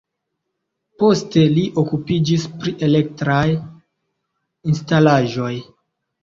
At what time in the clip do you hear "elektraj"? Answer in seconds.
2.87-3.45